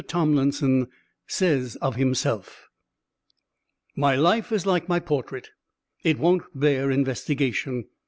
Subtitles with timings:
[0.07, 0.87] Tomlinson
[1.27, 2.69] says of himself:
[3.95, 5.51] My life is like my portrait.
[6.03, 7.85] It won't bear investigation.